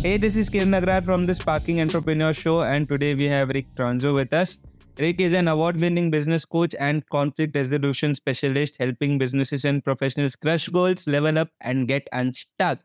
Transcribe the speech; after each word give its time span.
Hey, 0.00 0.16
this 0.16 0.36
is 0.36 0.48
Kiran 0.48 0.68
Nagrar 0.68 1.04
from 1.04 1.24
the 1.24 1.34
Sparking 1.34 1.80
Entrepreneur 1.80 2.32
Show, 2.32 2.62
and 2.62 2.86
today 2.86 3.16
we 3.16 3.24
have 3.24 3.48
Rick 3.48 3.66
Franzo 3.74 4.14
with 4.14 4.32
us. 4.32 4.56
Rick 4.96 5.18
is 5.20 5.34
an 5.34 5.48
award 5.48 5.74
winning 5.74 6.08
business 6.08 6.44
coach 6.44 6.72
and 6.78 7.04
conflict 7.08 7.56
resolution 7.56 8.14
specialist, 8.14 8.76
helping 8.78 9.18
businesses 9.18 9.64
and 9.64 9.82
professionals 9.82 10.36
crush 10.36 10.68
goals, 10.68 11.08
level 11.08 11.36
up, 11.36 11.48
and 11.60 11.88
get 11.88 12.06
unstuck. 12.12 12.78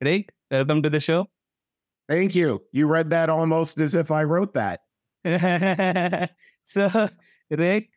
Rick, 0.00 0.32
welcome 0.52 0.82
to 0.82 0.88
the 0.88 1.00
show. 1.00 1.26
Thank 2.08 2.36
you. 2.36 2.62
You 2.70 2.86
read 2.86 3.10
that 3.10 3.28
almost 3.28 3.80
as 3.80 3.96
if 3.96 4.12
I 4.12 4.22
wrote 4.22 4.54
that. 4.54 4.82
so, 6.64 7.08
Rick, 7.50 7.90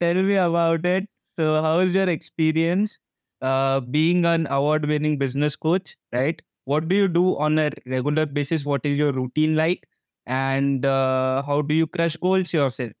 tell 0.00 0.14
me 0.14 0.36
about 0.36 0.86
it. 0.86 1.08
So, 1.40 1.60
how 1.60 1.80
is 1.80 1.92
your 1.92 2.08
experience 2.08 3.00
uh, 3.42 3.80
being 3.80 4.24
an 4.24 4.46
award 4.46 4.86
winning 4.86 5.18
business 5.18 5.56
coach, 5.56 5.96
right? 6.12 6.40
What 6.64 6.88
do 6.88 6.96
you 6.96 7.08
do 7.08 7.36
on 7.38 7.58
a 7.58 7.70
regular 7.86 8.26
basis? 8.26 8.64
What 8.64 8.84
is 8.84 8.98
your 8.98 9.12
routine 9.12 9.56
like? 9.56 9.86
And 10.26 10.84
uh, 10.86 11.42
how 11.42 11.62
do 11.62 11.74
you 11.74 11.86
crush 11.86 12.16
goals 12.16 12.52
yourself? 12.52 12.92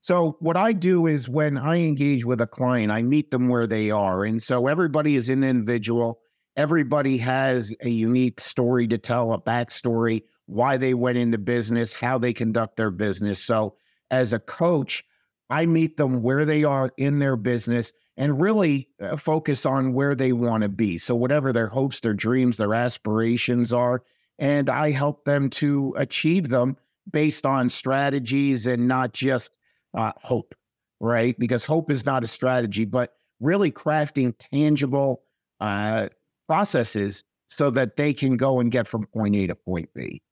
So 0.00 0.36
what 0.38 0.56
i 0.56 0.72
do 0.72 1.08
is 1.08 1.28
when 1.28 1.58
i 1.58 1.78
engage 1.78 2.24
with 2.24 2.40
a 2.40 2.46
client 2.46 2.92
i 2.92 3.02
meet 3.02 3.32
them 3.32 3.48
where 3.48 3.66
they 3.66 3.90
are. 3.90 4.24
And 4.24 4.40
so 4.40 4.68
everybody 4.68 5.16
is 5.16 5.28
an 5.28 5.42
individual. 5.42 6.20
Everybody 6.56 7.18
has 7.18 7.74
a 7.80 7.88
unique 7.88 8.40
story 8.40 8.86
to 8.88 8.98
tell 8.98 9.32
a 9.32 9.40
backstory 9.40 10.22
why 10.46 10.76
they 10.76 10.94
went 10.94 11.18
into 11.18 11.38
business 11.38 11.92
how 11.92 12.18
they 12.18 12.32
conduct 12.32 12.76
their 12.76 12.92
business. 12.92 13.44
So 13.44 13.74
as 14.10 14.32
a 14.32 14.38
coach 14.38 15.04
i 15.50 15.66
meet 15.66 15.96
them 15.96 16.22
where 16.22 16.44
they 16.44 16.64
are 16.64 16.92
in 16.96 17.18
their 17.18 17.36
business 17.36 17.92
and 18.16 18.40
really 18.40 18.88
uh, 19.00 19.16
focus 19.16 19.66
on 19.66 19.92
where 19.92 20.14
they 20.14 20.32
want 20.32 20.62
to 20.62 20.68
be. 20.68 20.98
So, 20.98 21.14
whatever 21.14 21.52
their 21.52 21.68
hopes, 21.68 22.00
their 22.00 22.14
dreams, 22.14 22.56
their 22.56 22.74
aspirations 22.74 23.72
are, 23.72 24.02
and 24.38 24.70
I 24.70 24.90
help 24.90 25.24
them 25.24 25.50
to 25.50 25.94
achieve 25.96 26.48
them 26.48 26.76
based 27.10 27.46
on 27.46 27.68
strategies 27.68 28.66
and 28.66 28.88
not 28.88 29.12
just 29.12 29.52
uh, 29.96 30.12
hope, 30.16 30.54
right? 31.00 31.38
Because 31.38 31.64
hope 31.64 31.90
is 31.90 32.04
not 32.04 32.24
a 32.24 32.26
strategy, 32.26 32.84
but 32.84 33.14
really 33.40 33.70
crafting 33.70 34.34
tangible 34.38 35.22
uh, 35.60 36.08
processes 36.48 37.22
so 37.48 37.70
that 37.70 37.96
they 37.96 38.12
can 38.12 38.36
go 38.36 38.60
and 38.60 38.72
get 38.72 38.88
from 38.88 39.06
point 39.06 39.36
A 39.36 39.46
to 39.46 39.54
point 39.54 39.88
B. 39.94 40.22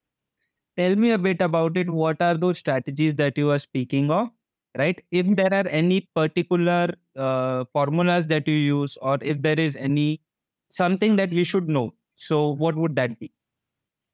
Tell 0.77 0.95
me 0.97 1.11
a 1.11 1.17
bit 1.17 1.41
about 1.41 1.77
it. 1.77 1.89
What 1.89 2.21
are 2.21 2.35
those 2.35 2.57
strategies 2.57 3.15
that 3.15 3.37
you 3.37 3.51
are 3.51 3.59
speaking 3.59 4.11
of? 4.11 4.29
right 4.77 5.01
if 5.11 5.27
there 5.35 5.53
are 5.53 5.67
any 5.67 6.01
particular 6.15 6.89
uh, 7.15 7.65
formulas 7.73 8.27
that 8.27 8.47
you 8.47 8.55
use 8.55 8.97
or 9.01 9.17
if 9.21 9.41
there 9.41 9.59
is 9.59 9.75
any 9.75 10.21
something 10.69 11.15
that 11.15 11.31
we 11.31 11.43
should 11.43 11.69
know. 11.69 11.93
So 12.15 12.49
what 12.49 12.75
would 12.75 12.95
that 12.95 13.19
be? 13.19 13.31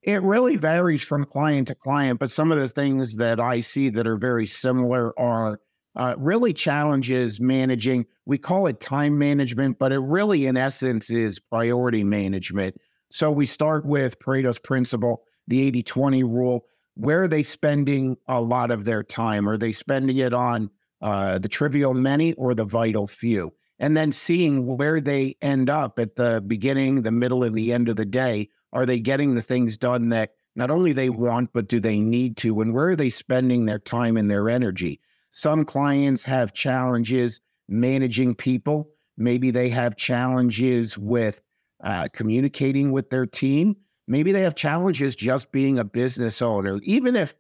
It 0.04 0.22
really 0.24 0.56
varies 0.56 1.04
from 1.04 1.26
client 1.26 1.68
to 1.68 1.76
client 1.76 2.20
but 2.20 2.32
some 2.32 2.52
of 2.52 2.58
the 2.58 2.70
things 2.70 3.18
that 3.18 3.40
i 3.40 3.60
see 3.60 3.90
that 3.90 4.08
are 4.08 4.16
very 4.16 4.48
similar 4.48 5.14
are 5.20 5.60
uh, 5.96 6.16
really 6.18 6.54
challenges 6.54 7.42
managing. 7.42 8.06
We 8.26 8.38
call 8.38 8.68
it 8.68 8.80
time 8.80 9.18
management 9.18 9.78
but 9.78 9.92
it 9.92 10.00
really 10.00 10.48
in 10.48 10.58
essence 10.58 11.10
is 11.10 11.40
priority 11.40 12.04
management. 12.04 12.78
So 13.12 13.30
we 13.32 13.46
start 13.46 13.86
with 13.86 14.20
pareto's 14.20 14.60
principle 14.60 15.24
the 15.48 15.72
80-20 15.72 16.24
rule 16.24 16.66
where 16.96 17.24
are 17.24 17.28
they 17.28 17.44
spending 17.44 18.18
a 18.28 18.42
lot 18.42 18.72
of 18.72 18.86
their 18.86 19.04
time? 19.04 19.48
Are 19.48 19.58
they 19.58 19.72
spending 19.72 20.18
it 20.18 20.34
on 20.34 20.70
uh, 21.02 21.40
the 21.40 21.50
trivial 21.50 21.94
many 21.94 22.34
or 22.34 22.54
the 22.54 22.66
vital 22.66 23.08
few? 23.08 23.54
And 23.80 23.98
then 23.98 24.12
seeing 24.12 24.66
where 24.78 25.02
they 25.02 25.36
end 25.42 25.70
up 25.70 25.98
at 25.98 26.16
the 26.16 26.44
beginning, 26.46 27.02
the 27.02 27.12
middle, 27.12 27.44
and 27.44 27.56
the 27.56 27.74
end 27.74 27.90
of 27.90 27.96
the 27.96 28.06
day. 28.06 28.50
Are 28.74 28.86
they 28.86 29.00
getting 29.00 29.36
the 29.36 29.42
things 29.42 29.76
done 29.76 30.10
that 30.10 30.36
not 30.56 30.72
only 30.72 30.94
they 30.94 31.10
want, 31.10 31.52
but 31.54 31.68
do 31.68 31.80
they 31.80 32.00
need 32.00 32.38
to? 32.38 32.62
And 32.62 32.74
where 32.74 32.90
are 32.90 32.96
they 32.96 33.10
spending 33.10 33.66
their 33.66 33.80
time 33.80 34.18
and 34.18 34.30
their 34.30 34.50
energy? 34.50 35.02
Some 35.32 35.66
clients 35.66 36.24
have 36.26 36.54
challenges 36.54 37.42
managing 37.68 38.36
people. 38.36 38.90
Maybe 39.18 39.52
they 39.52 39.70
have 39.70 39.98
challenges 39.98 40.98
with 40.98 41.42
uh, 41.84 42.08
communicating 42.14 42.92
with 42.92 43.10
their 43.10 43.26
team 43.26 43.76
maybe 44.08 44.32
they 44.32 44.42
have 44.42 44.56
challenges 44.56 45.16
just 45.16 45.52
being 45.52 45.80
a 45.80 45.84
business 45.84 46.42
owner 46.42 46.80
even 46.84 47.16
if 47.16 47.36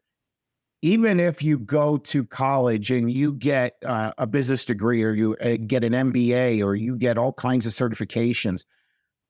even 0.81 1.19
if 1.19 1.43
you 1.43 1.59
go 1.59 1.97
to 1.97 2.25
college 2.25 2.89
and 2.89 3.11
you 3.11 3.33
get 3.33 3.75
uh, 3.85 4.11
a 4.17 4.25
business 4.25 4.65
degree 4.65 5.03
or 5.03 5.13
you 5.13 5.35
uh, 5.37 5.57
get 5.67 5.83
an 5.83 5.93
MBA 5.93 6.63
or 6.63 6.75
you 6.75 6.97
get 6.97 7.17
all 7.17 7.33
kinds 7.33 7.65
of 7.65 7.73
certifications, 7.73 8.65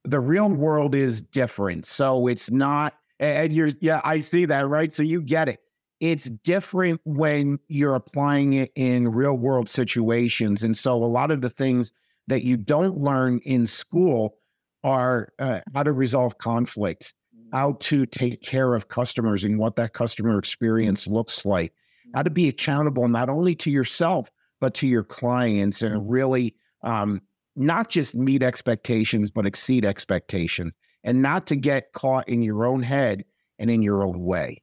the 0.06 0.19
real 0.19 0.50
world 0.50 0.95
is 0.95 1.22
different. 1.22 1.85
So 1.85 2.28
it's 2.28 2.50
not, 2.50 2.95
and 3.19 3.51
you're, 3.51 3.72
yeah, 3.81 4.01
I 4.03 4.22
see 4.22 4.45
that, 4.45 4.67
right? 4.67 4.94
So 4.94 5.03
you 5.03 5.22
get 5.22 5.50
it. 5.50 5.59
It's 6.00 6.25
different 6.25 7.01
when 7.03 7.59
you're 7.67 7.95
applying 7.95 8.53
it 8.53 8.72
in 8.75 9.09
real 9.09 9.38
world 9.38 9.69
situations. 9.69 10.63
And 10.63 10.75
so 10.75 10.95
a 10.95 11.06
lot 11.06 11.31
of 11.31 11.41
the 11.41 11.50
things 11.50 11.91
that 12.28 12.44
you 12.44 12.57
don't 12.57 12.97
learn 12.97 13.40
in 13.40 13.66
school 13.66 14.38
are 14.84 15.29
uh, 15.38 15.59
how 15.75 15.84
to 15.84 15.91
resolve 15.91 16.38
conflicts 16.38 17.13
how 17.51 17.73
to 17.79 18.06
take 18.06 18.41
care 18.41 18.73
of 18.73 18.88
customers 18.88 19.44
and 19.44 19.59
what 19.59 19.75
that 19.75 19.94
customer 19.94 20.38
experience 20.38 21.07
looks 21.07 21.45
like, 21.45 21.73
how 22.13 22.23
to 22.23 22.29
be 22.29 22.47
accountable 22.47 23.07
not 23.07 23.29
only 23.29 23.56
to 23.56 23.69
yourself, 23.72 24.31
but 24.59 24.73
to 24.75 24.88
your 24.88 25.03
clients 25.03 25.81
and 25.81 26.09
really 26.09 26.56
um, 26.84 27.22
not 27.56 27.90
just 27.90 28.16
meet 28.16 28.44
expectations, 28.44 29.31
but 29.31 29.45
exceed 29.45 29.85
expectations 29.85 30.73
and 31.03 31.22
not 31.22 31.47
to 31.47 31.56
get 31.56 31.94
caught 31.94 32.28
in 32.29 32.41
your 32.41 32.66
own 32.66 32.81
head 32.81 33.25
and 33.59 33.69
in 33.69 33.81
your 33.81 34.03
own 34.03 34.22
way. 34.22 34.61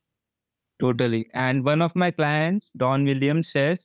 Totally. 0.81 1.29
And 1.35 1.65
one 1.65 1.83
of 1.83 1.95
my 1.97 2.11
clients, 2.11 2.71
Don 2.77 3.05
Williams, 3.05 3.51
says 3.51 3.79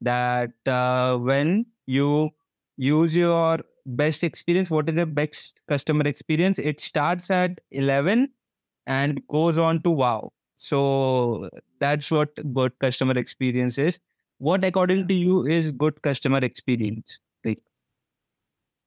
that 0.00 0.52
uh, 0.66 1.16
when 1.16 1.66
you 1.86 2.30
use 2.76 3.16
your 3.16 3.60
best 3.84 4.22
experience, 4.22 4.70
what 4.70 4.88
is 4.88 4.94
the 4.94 5.06
best 5.06 5.60
customer 5.68 6.06
experience? 6.06 6.58
It 6.58 6.78
starts 6.78 7.30
at 7.30 7.60
11 7.72 8.28
and 8.86 9.20
goes 9.28 9.58
on 9.58 9.82
to 9.82 9.90
wow. 9.90 10.32
So 10.56 11.50
that's 11.80 12.10
what 12.10 12.30
good 12.54 12.78
customer 12.78 13.18
experience 13.18 13.78
is. 13.78 14.00
What, 14.38 14.64
according 14.64 15.08
to 15.08 15.14
you, 15.14 15.46
is 15.46 15.70
good 15.72 16.02
customer 16.02 16.38
experience? 16.38 17.18
Like, 17.44 17.62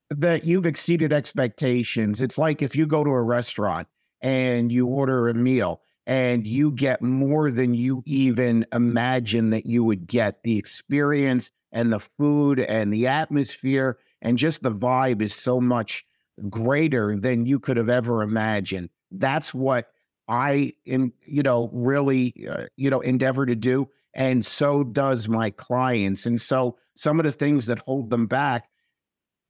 that 0.10 0.44
you've 0.44 0.66
exceeded 0.66 1.14
expectations. 1.14 2.22
It's 2.22 2.38
like 2.38 2.62
if 2.62 2.76
you 2.76 2.88
go 2.88 3.04
to 3.04 3.10
a 3.10 3.22
restaurant 3.22 3.88
and 4.22 4.72
you 4.72 4.88
order 4.88 5.30
a 5.30 5.34
meal 5.34 5.82
and 6.08 6.48
you 6.48 6.72
get 6.72 7.02
more 7.02 7.52
than 7.52 7.74
you 7.76 8.02
even 8.06 8.66
imagine 8.74 9.52
that 9.52 9.66
you 9.66 9.84
would 9.84 10.08
get. 10.08 10.42
The 10.44 10.58
experience 10.58 11.52
and 11.72 11.94
the 11.94 12.00
food 12.00 12.60
and 12.60 12.92
the 12.92 13.06
atmosphere 13.06 14.00
and 14.22 14.38
just 14.38 14.64
the 14.64 14.72
vibe 14.72 15.22
is 15.22 15.36
so 15.36 15.62
much 15.62 16.06
greater 16.50 17.16
than 17.18 17.46
you 17.46 17.60
could 17.60 17.78
have 17.78 17.90
ever 17.90 18.24
imagined 18.24 18.90
that's 19.12 19.54
what 19.54 19.88
I 20.28 20.74
am, 20.88 21.14
you 21.26 21.44
know, 21.44 21.70
really, 21.74 22.34
uh, 22.50 22.66
you 22.78 22.90
know, 22.90 23.02
endeavor 23.02 23.46
to 23.46 23.56
do. 23.56 23.90
And 24.14 24.46
so 24.46 24.84
does 24.84 25.28
my 25.28 25.50
clients. 25.52 26.26
And 26.26 26.40
so 26.40 26.78
some 26.96 27.20
of 27.20 27.26
the 27.26 27.32
things 27.32 27.66
that 27.68 27.80
hold 27.80 28.10
them 28.10 28.28
back, 28.28 28.70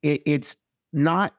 it, 0.02 0.22
it's 0.26 0.56
not 0.94 1.34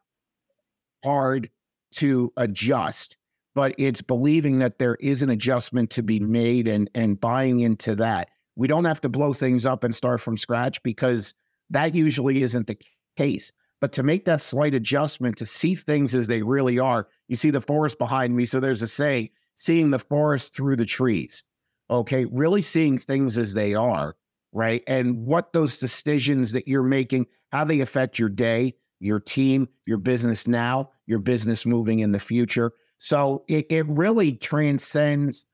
hard 1.05 1.51
to 1.97 2.33
adjust, 2.37 3.17
but 3.55 3.75
it's 3.79 4.03
believing 4.03 4.59
that 4.59 4.79
there 4.79 4.97
is 5.01 5.23
an 5.23 5.31
adjustment 5.31 5.91
to 5.91 6.03
be 6.03 6.21
made 6.21 6.69
and 6.69 6.91
and 6.95 7.21
buying 7.21 7.61
into 7.61 7.95
that. 7.97 8.29
We 8.57 8.69
don't 8.69 8.85
have 8.85 9.01
to 9.03 9.09
blow 9.09 9.33
things 9.33 9.65
up 9.65 9.85
and 9.85 9.95
start 9.95 10.21
from 10.21 10.37
scratch 10.37 10.83
because 10.83 11.35
that 11.71 11.95
usually 11.95 12.43
isn't 12.43 12.67
the 12.67 12.77
case. 13.17 13.51
But 13.81 13.93
to 13.93 14.03
make 14.03 14.27
that 14.27 14.43
slight 14.43 14.75
adjustment 14.75 15.39
to 15.39 15.47
see 15.47 15.75
things 15.75 16.15
as 16.15 16.27
they 16.27 16.43
really 16.43 16.79
are, 16.79 17.09
you 17.29 17.37
see 17.37 17.51
the 17.51 17.61
forest 17.61 17.99
behind 17.99 18.37
me. 18.37 18.45
So 18.45 18.61
there's 18.61 18.83
a 18.83 18.89
say, 18.89 19.33
seeing 19.57 19.91
the 19.91 19.99
forest 19.99 20.55
through 20.55 20.77
the 20.77 20.87
trees. 20.87 21.45
Okay. 21.89 22.27
Really 22.27 22.63
seeing 22.63 22.99
things 22.99 23.37
as 23.39 23.55
they 23.55 23.75
are, 23.75 24.17
right? 24.53 24.83
And 24.87 25.25
what 25.25 25.53
those 25.53 25.79
decisions 25.79 26.53
that 26.53 26.69
you're 26.69 26.83
making, 26.83 27.27
how 27.53 27.65
they 27.65 27.81
affect 27.81 28.19
your 28.19 28.29
day, 28.29 28.75
your 29.01 29.19
team, 29.19 29.69
your 29.87 29.99
business 29.99 30.47
now, 30.47 30.91
your 31.07 31.19
business 31.19 31.65
moving 31.65 32.01
in 32.01 32.13
the 32.13 32.21
future. 32.21 32.73
So 32.99 33.45
it, 33.49 33.67
it 33.71 33.87
really 33.89 34.35
transcends 34.35 35.47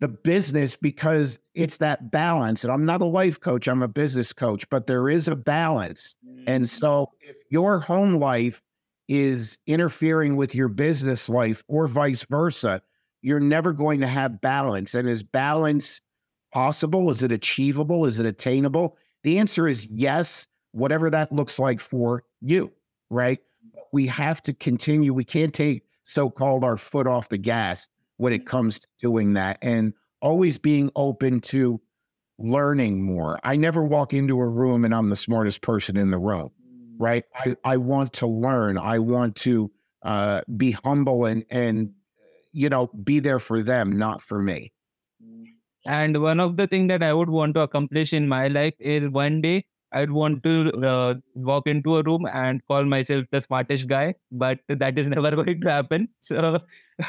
the 0.00 0.08
business 0.08 0.76
because 0.76 1.38
it's 1.54 1.78
that 1.78 2.10
balance. 2.10 2.64
And 2.64 2.72
I'm 2.72 2.84
not 2.84 3.00
a 3.00 3.06
life 3.06 3.40
coach, 3.40 3.66
I'm 3.66 3.82
a 3.82 3.88
business 3.88 4.32
coach, 4.32 4.68
but 4.68 4.86
there 4.86 5.08
is 5.08 5.28
a 5.28 5.36
balance. 5.36 6.14
And 6.46 6.64
mm. 6.64 6.68
so 6.68 7.12
if 7.20 7.36
your 7.50 7.80
home 7.80 8.16
life 8.16 8.62
is 9.08 9.58
interfering 9.66 10.36
with 10.36 10.54
your 10.54 10.68
business 10.68 11.28
life 11.28 11.62
or 11.68 11.86
vice 11.86 12.24
versa, 12.24 12.82
you're 13.22 13.40
never 13.40 13.72
going 13.72 14.00
to 14.00 14.06
have 14.06 14.40
balance. 14.40 14.94
And 14.94 15.08
is 15.08 15.22
balance 15.22 16.00
possible? 16.52 17.10
Is 17.10 17.22
it 17.22 17.32
achievable? 17.32 18.04
Is 18.04 18.20
it 18.20 18.26
attainable? 18.26 18.96
The 19.22 19.38
answer 19.38 19.66
is 19.66 19.86
yes, 19.86 20.46
whatever 20.72 21.10
that 21.10 21.32
looks 21.32 21.58
like 21.58 21.80
for 21.80 22.24
you, 22.40 22.70
right? 23.10 23.38
We 23.92 24.06
have 24.08 24.42
to 24.44 24.52
continue. 24.52 25.14
We 25.14 25.24
can't 25.24 25.54
take 25.54 25.84
so-called 26.04 26.62
our 26.62 26.76
foot 26.76 27.06
off 27.06 27.28
the 27.28 27.38
gas 27.38 27.88
when 28.16 28.32
it 28.32 28.46
comes 28.46 28.80
to 28.80 28.86
doing 29.00 29.34
that 29.34 29.58
and 29.62 29.92
always 30.20 30.58
being 30.58 30.90
open 30.96 31.40
to 31.40 31.80
learning 32.38 33.02
more. 33.02 33.38
I 33.44 33.56
never 33.56 33.84
walk 33.84 34.12
into 34.12 34.40
a 34.40 34.48
room 34.48 34.84
and 34.84 34.94
I'm 34.94 35.10
the 35.10 35.16
smartest 35.16 35.62
person 35.62 35.96
in 35.96 36.10
the 36.10 36.18
room, 36.18 36.50
right? 36.98 37.24
I, 37.34 37.56
I 37.64 37.76
want 37.76 38.12
to 38.14 38.26
learn. 38.26 38.78
I 38.78 38.98
want 38.98 39.36
to 39.36 39.70
uh, 40.02 40.42
be 40.56 40.70
humble 40.70 41.24
and 41.24 41.44
and 41.50 41.90
you 42.52 42.68
know 42.68 42.88
be 42.88 43.20
there 43.20 43.38
for 43.38 43.62
them, 43.62 43.98
not 43.98 44.22
for 44.22 44.40
me. 44.40 44.72
And 45.86 46.20
one 46.20 46.40
of 46.40 46.56
the 46.56 46.66
things 46.66 46.88
that 46.88 47.02
I 47.02 47.12
would 47.12 47.30
want 47.30 47.54
to 47.54 47.60
accomplish 47.60 48.12
in 48.12 48.28
my 48.28 48.48
life 48.48 48.74
is 48.80 49.08
one 49.08 49.40
day 49.40 49.64
I'd 49.92 50.10
want 50.10 50.42
to 50.42 50.72
uh, 50.84 51.14
walk 51.34 51.66
into 51.66 51.96
a 51.96 52.02
room 52.02 52.26
and 52.26 52.60
call 52.66 52.84
myself 52.84 53.24
the 53.30 53.40
smartest 53.40 53.86
guy, 53.86 54.14
but 54.32 54.58
that 54.68 54.98
is 54.98 55.08
never 55.16 55.30
going 55.30 55.60
to 55.60 55.70
happen. 55.70 56.08
So, 56.20 56.58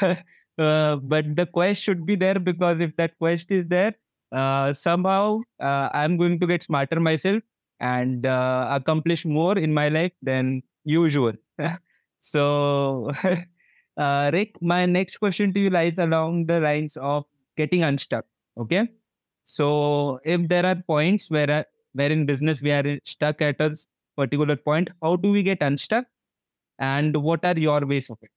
uh, 0.58 0.96
but 0.96 1.36
the 1.36 1.46
quest 1.46 1.82
should 1.82 2.06
be 2.06 2.16
there 2.16 2.38
because 2.38 2.80
if 2.80 2.96
that 2.96 3.16
quest 3.18 3.50
is 3.50 3.66
there, 3.68 3.94
uh, 4.32 4.72
somehow 4.72 5.40
uh, 5.60 5.88
I'm 5.92 6.16
going 6.16 6.38
to 6.40 6.46
get 6.46 6.62
smarter 6.62 7.00
myself 7.00 7.42
and 7.80 8.26
uh, 8.26 8.68
accomplish 8.70 9.24
more 9.24 9.56
in 9.58 9.72
my 9.72 9.88
life 9.88 10.12
than 10.22 10.62
usual. 10.84 11.32
so, 12.20 13.10
uh, 13.96 14.30
Rick, 14.32 14.56
my 14.60 14.86
next 14.86 15.18
question 15.18 15.52
to 15.54 15.60
you 15.60 15.70
lies 15.70 15.98
along 15.98 16.46
the 16.46 16.60
lines 16.60 16.96
of 16.96 17.24
getting 17.56 17.82
unstuck. 17.84 18.24
Okay. 18.58 18.88
So, 19.44 20.20
if 20.24 20.48
there 20.48 20.66
are 20.66 20.76
points 20.86 21.30
where 21.30 21.64
where 21.94 22.12
in 22.12 22.26
business 22.26 22.62
we 22.62 22.70
are 22.72 22.98
stuck 23.04 23.40
at 23.42 23.60
a 23.60 23.74
particular 24.16 24.56
point, 24.56 24.90
how 25.02 25.16
do 25.16 25.30
we 25.30 25.42
get 25.42 25.62
unstuck? 25.62 26.04
And 26.78 27.16
what 27.22 27.44
are 27.44 27.58
your 27.58 27.86
ways 27.86 28.10
of 28.10 28.18
it? 28.22 28.30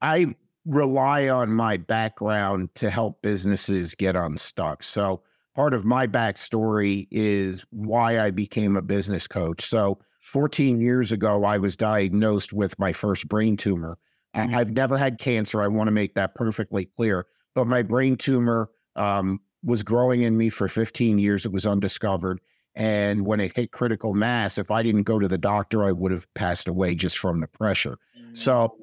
I 0.00 0.34
rely 0.64 1.28
on 1.28 1.52
my 1.52 1.76
background 1.76 2.74
to 2.76 2.90
help 2.90 3.22
businesses 3.22 3.94
get 3.94 4.16
unstuck. 4.16 4.82
So, 4.82 5.22
part 5.54 5.74
of 5.74 5.84
my 5.84 6.06
backstory 6.06 7.08
is 7.10 7.64
why 7.70 8.20
I 8.20 8.30
became 8.30 8.76
a 8.76 8.82
business 8.82 9.26
coach. 9.26 9.66
So, 9.68 9.98
14 10.22 10.80
years 10.80 11.10
ago, 11.10 11.44
I 11.44 11.58
was 11.58 11.76
diagnosed 11.76 12.52
with 12.52 12.78
my 12.78 12.92
first 12.92 13.28
brain 13.28 13.56
tumor. 13.56 13.98
Mm-hmm. 14.36 14.54
I've 14.54 14.72
never 14.72 14.98
had 14.98 15.18
cancer. 15.18 15.62
I 15.62 15.68
want 15.68 15.88
to 15.88 15.92
make 15.92 16.14
that 16.14 16.34
perfectly 16.34 16.84
clear. 16.84 17.26
But 17.54 17.66
my 17.66 17.82
brain 17.82 18.16
tumor 18.16 18.68
um, 18.94 19.40
was 19.64 19.82
growing 19.82 20.22
in 20.22 20.36
me 20.36 20.50
for 20.50 20.68
15 20.68 21.18
years. 21.18 21.46
It 21.46 21.52
was 21.52 21.66
undiscovered. 21.66 22.40
And 22.74 23.26
when 23.26 23.40
it 23.40 23.56
hit 23.56 23.72
critical 23.72 24.14
mass, 24.14 24.58
if 24.58 24.70
I 24.70 24.82
didn't 24.82 25.02
go 25.02 25.18
to 25.18 25.26
the 25.26 25.38
doctor, 25.38 25.82
I 25.82 25.92
would 25.92 26.12
have 26.12 26.32
passed 26.34 26.68
away 26.68 26.94
just 26.94 27.18
from 27.18 27.40
the 27.40 27.48
pressure. 27.48 27.98
Mm-hmm. 28.16 28.34
So, 28.34 28.76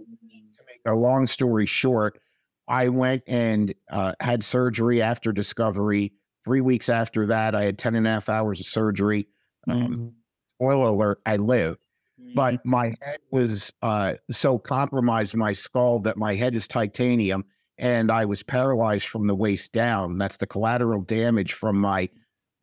a 0.85 0.93
long 0.93 1.27
story 1.27 1.65
short, 1.65 2.19
I 2.67 2.89
went 2.89 3.23
and 3.27 3.73
uh, 3.91 4.13
had 4.19 4.43
surgery 4.43 5.01
after 5.01 5.31
discovery. 5.31 6.13
Three 6.43 6.61
weeks 6.61 6.89
after 6.89 7.25
that, 7.27 7.55
I 7.55 7.63
had 7.63 7.77
10 7.77 7.95
and 7.95 8.07
a 8.07 8.09
half 8.09 8.29
hours 8.29 8.59
of 8.59 8.65
surgery. 8.65 9.27
Um, 9.67 9.81
mm-hmm. 9.81 10.07
spoiler 10.57 10.89
alert, 10.89 11.21
I 11.25 11.37
lived. 11.37 11.79
But 12.33 12.55
mm-hmm. 12.55 12.69
my 12.69 12.85
head 13.01 13.19
was 13.31 13.73
uh, 13.81 14.15
so 14.31 14.57
compromised, 14.57 15.35
my 15.35 15.53
skull, 15.53 15.99
that 16.01 16.17
my 16.17 16.35
head 16.35 16.55
is 16.55 16.67
titanium 16.67 17.45
and 17.77 18.11
I 18.11 18.25
was 18.25 18.43
paralyzed 18.43 19.07
from 19.07 19.27
the 19.27 19.35
waist 19.35 19.73
down. 19.73 20.17
That's 20.17 20.37
the 20.37 20.47
collateral 20.47 21.01
damage 21.01 21.53
from 21.53 21.77
my 21.77 22.09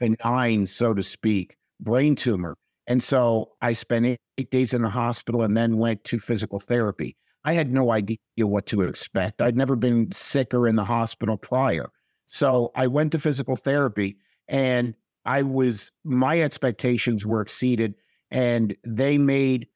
benign, 0.00 0.66
so 0.66 0.94
to 0.94 1.02
speak, 1.02 1.56
brain 1.80 2.14
tumor. 2.14 2.56
And 2.86 3.02
so 3.02 3.52
I 3.60 3.74
spent 3.74 4.06
eight, 4.06 4.18
eight 4.38 4.50
days 4.50 4.74
in 4.74 4.82
the 4.82 4.88
hospital 4.88 5.42
and 5.42 5.56
then 5.56 5.78
went 5.78 6.02
to 6.04 6.18
physical 6.18 6.58
therapy. 6.58 7.16
I 7.44 7.54
had 7.54 7.72
no 7.72 7.90
idea 7.90 8.18
what 8.36 8.66
to 8.66 8.82
expect. 8.82 9.42
I'd 9.42 9.56
never 9.56 9.76
been 9.76 10.12
sick 10.12 10.54
or 10.54 10.68
in 10.68 10.76
the 10.76 10.84
hospital 10.84 11.36
prior. 11.36 11.90
So 12.26 12.70
I 12.76 12.86
went 12.86 13.12
to 13.12 13.18
physical 13.18 13.56
therapy 13.56 14.16
and 14.48 14.94
I 15.24 15.42
was, 15.42 15.90
my 16.04 16.40
expectations 16.40 17.26
were 17.26 17.40
exceeded 17.40 17.94
and 18.30 18.74
they 18.84 19.18
made 19.18 19.66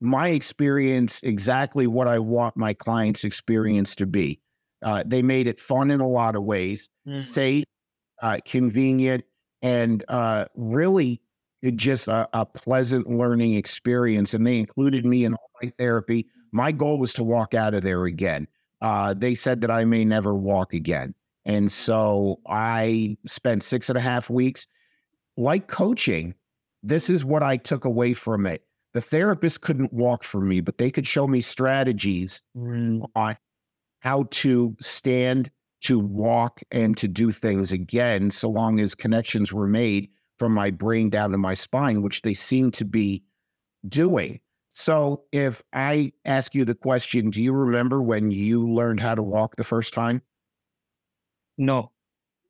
my 0.00 0.30
experience 0.30 1.20
exactly 1.22 1.86
what 1.86 2.08
I 2.08 2.18
want 2.18 2.56
my 2.56 2.74
clients' 2.74 3.22
experience 3.22 3.94
to 3.96 4.06
be. 4.06 4.40
Uh, 4.82 5.04
they 5.06 5.22
made 5.22 5.46
it 5.46 5.60
fun 5.60 5.92
in 5.92 6.00
a 6.00 6.08
lot 6.08 6.34
of 6.34 6.42
ways, 6.42 6.88
mm-hmm. 7.06 7.20
safe, 7.20 7.64
uh, 8.20 8.38
convenient, 8.44 9.22
and 9.62 10.04
uh, 10.08 10.46
really 10.56 11.20
just 11.76 12.08
a, 12.08 12.28
a, 12.32 12.44
pleasant 12.44 13.08
learning 13.08 13.54
experience. 13.54 14.34
And 14.34 14.44
they 14.44 14.58
included 14.58 15.06
me 15.06 15.24
in 15.24 15.34
all 15.34 15.50
my 15.62 15.72
therapy. 15.78 16.26
My 16.52 16.72
goal 16.72 16.98
was 16.98 17.12
to 17.14 17.24
walk 17.24 17.54
out 17.54 17.74
of 17.74 17.82
there 17.82 18.04
again. 18.04 18.46
Uh, 18.80 19.14
they 19.14 19.34
said 19.34 19.60
that 19.62 19.70
I 19.70 19.84
may 19.84 20.04
never 20.04 20.34
walk 20.34 20.74
again. 20.74 21.14
And 21.44 21.70
so 21.72 22.40
I 22.46 23.16
spent 23.26 23.62
six 23.62 23.88
and 23.88 23.98
a 23.98 24.02
half 24.02 24.30
weeks. 24.30 24.66
Like 25.36 25.66
coaching, 25.66 26.34
this 26.82 27.08
is 27.08 27.24
what 27.24 27.42
I 27.42 27.56
took 27.56 27.84
away 27.84 28.12
from 28.12 28.46
it 28.46 28.64
the 28.92 29.00
therapist 29.00 29.62
couldn't 29.62 29.92
walk 29.92 30.22
for 30.24 30.40
me, 30.40 30.60
but 30.60 30.78
they 30.78 30.90
could 30.90 31.06
show 31.06 31.26
me 31.26 31.40
strategies 31.40 32.42
mm. 32.56 33.02
on 33.14 33.36
how 34.00 34.24
to 34.30 34.76
stand, 34.80 35.50
to 35.82 35.98
walk, 35.98 36.60
and 36.70 36.96
to 36.98 37.08
do 37.08 37.30
things 37.30 37.72
again, 37.72 38.30
so 38.30 38.50
long 38.50 38.80
as 38.80 38.94
connections 38.94 39.52
were 39.52 39.66
made 39.66 40.10
from 40.38 40.52
my 40.52 40.70
brain 40.70 41.08
down 41.08 41.30
to 41.30 41.38
my 41.38 41.54
spine, 41.54 42.02
which 42.02 42.22
they 42.22 42.34
seem 42.34 42.70
to 42.72 42.84
be 42.84 43.22
doing. 43.88 44.40
So, 44.74 45.24
if 45.32 45.62
I 45.72 46.12
ask 46.24 46.54
you 46.54 46.64
the 46.64 46.74
question, 46.74 47.30
do 47.30 47.42
you 47.42 47.52
remember 47.52 48.02
when 48.02 48.30
you 48.30 48.66
learned 48.66 49.00
how 49.00 49.14
to 49.14 49.22
walk 49.22 49.56
the 49.56 49.64
first 49.64 49.92
time? 49.92 50.22
No. 51.58 51.92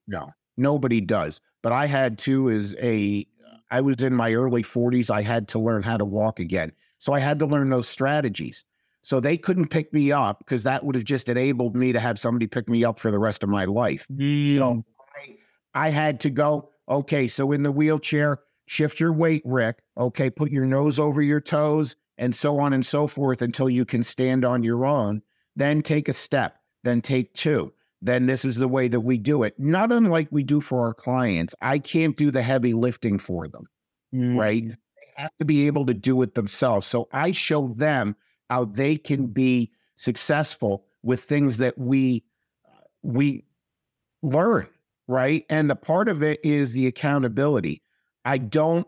No, 0.06 0.30
nobody 0.56 1.00
does. 1.00 1.40
But 1.62 1.72
I 1.72 1.86
had 1.86 2.18
to 2.20 2.50
as 2.50 2.74
a 2.80 3.26
I 3.70 3.80
was 3.80 4.02
in 4.02 4.14
my 4.14 4.34
early 4.34 4.62
40s. 4.62 5.10
I 5.10 5.22
had 5.22 5.48
to 5.48 5.58
learn 5.58 5.82
how 5.82 5.96
to 5.96 6.04
walk 6.04 6.38
again. 6.38 6.72
So 6.98 7.12
I 7.12 7.18
had 7.18 7.38
to 7.38 7.46
learn 7.46 7.70
those 7.70 7.88
strategies. 7.88 8.64
So 9.02 9.18
they 9.18 9.36
couldn't 9.36 9.68
pick 9.68 9.92
me 9.92 10.12
up 10.12 10.38
because 10.38 10.62
that 10.62 10.84
would 10.84 10.94
have 10.94 11.04
just 11.04 11.28
enabled 11.28 11.74
me 11.74 11.92
to 11.92 11.98
have 11.98 12.18
somebody 12.18 12.46
pick 12.46 12.68
me 12.68 12.84
up 12.84 13.00
for 13.00 13.10
the 13.10 13.18
rest 13.18 13.42
of 13.42 13.48
my 13.48 13.64
life. 13.64 14.06
Mm. 14.12 14.56
So 14.56 14.84
I, 15.74 15.86
I 15.86 15.90
had 15.90 16.20
to 16.20 16.30
go, 16.30 16.70
okay, 16.88 17.26
so 17.26 17.50
in 17.50 17.64
the 17.64 17.72
wheelchair, 17.72 18.40
shift 18.66 19.00
your 19.00 19.12
weight, 19.12 19.42
Rick. 19.44 19.78
Okay, 19.98 20.30
put 20.30 20.52
your 20.52 20.66
nose 20.66 21.00
over 21.00 21.20
your 21.20 21.40
toes 21.40 21.96
and 22.18 22.34
so 22.34 22.58
on 22.58 22.72
and 22.72 22.84
so 22.84 23.06
forth 23.06 23.42
until 23.42 23.68
you 23.68 23.84
can 23.84 24.02
stand 24.02 24.44
on 24.44 24.62
your 24.62 24.84
own. 24.84 25.22
Then 25.56 25.82
take 25.82 26.08
a 26.08 26.12
step, 26.12 26.56
then 26.82 27.00
take 27.02 27.34
two 27.34 27.72
then 28.02 28.26
this 28.26 28.44
is 28.44 28.56
the 28.56 28.68
way 28.68 28.88
that 28.88 29.00
we 29.00 29.16
do 29.16 29.44
it. 29.44 29.54
Not 29.58 29.92
unlike 29.92 30.26
we 30.32 30.42
do 30.42 30.60
for 30.60 30.80
our 30.80 30.92
clients. 30.92 31.54
I 31.62 31.78
can't 31.78 32.16
do 32.16 32.32
the 32.32 32.42
heavy 32.42 32.74
lifting 32.74 33.18
for 33.18 33.46
them, 33.46 33.64
mm. 34.12 34.36
right? 34.36 34.64
They 34.64 35.12
have 35.16 35.30
to 35.38 35.44
be 35.44 35.68
able 35.68 35.86
to 35.86 35.94
do 35.94 36.20
it 36.22 36.34
themselves. 36.34 36.86
So 36.86 37.08
I 37.12 37.30
show 37.30 37.68
them 37.68 38.16
how 38.50 38.64
they 38.64 38.96
can 38.96 39.28
be 39.28 39.70
successful 39.94 40.84
with 41.04 41.22
things 41.22 41.58
that 41.58 41.78
we 41.78 42.24
we 43.04 43.44
learn, 44.22 44.66
right? 45.06 45.46
And 45.48 45.70
the 45.70 45.76
part 45.76 46.08
of 46.08 46.22
it 46.24 46.40
is 46.44 46.72
the 46.72 46.88
accountability. 46.88 47.82
I 48.24 48.38
don't 48.38 48.86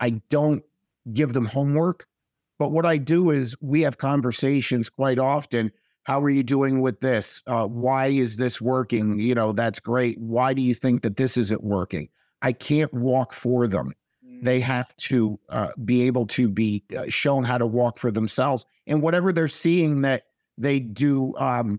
I 0.00 0.10
don't 0.30 0.64
give 1.12 1.32
them 1.32 1.46
homework, 1.46 2.06
but 2.58 2.70
what 2.70 2.86
I 2.86 2.96
do 2.96 3.30
is 3.30 3.56
we 3.60 3.80
have 3.82 3.98
conversations 3.98 4.88
quite 4.88 5.18
often 5.18 5.72
how 6.04 6.20
are 6.20 6.30
you 6.30 6.42
doing 6.42 6.80
with 6.80 7.00
this? 7.00 7.42
Uh, 7.46 7.66
why 7.66 8.08
is 8.08 8.36
this 8.36 8.60
working? 8.60 9.20
You 9.20 9.34
know, 9.34 9.52
that's 9.52 9.80
great. 9.80 10.18
Why 10.18 10.52
do 10.52 10.62
you 10.62 10.74
think 10.74 11.02
that 11.02 11.16
this 11.16 11.36
isn't 11.36 11.62
working? 11.62 12.08
I 12.42 12.52
can't 12.52 12.92
walk 12.92 13.32
for 13.32 13.68
them. 13.68 13.92
They 14.42 14.60
mm. 14.60 14.64
have 14.64 14.94
to 14.96 15.38
uh, 15.48 15.68
be 15.84 16.02
able 16.06 16.26
to 16.28 16.48
be 16.48 16.82
uh, 16.96 17.04
shown 17.08 17.44
how 17.44 17.58
to 17.58 17.66
walk 17.66 17.98
for 17.98 18.10
themselves. 18.10 18.64
And 18.88 19.00
whatever 19.00 19.32
they're 19.32 19.46
seeing 19.46 20.02
that 20.02 20.24
they 20.58 20.80
do 20.80 21.36
um, 21.36 21.78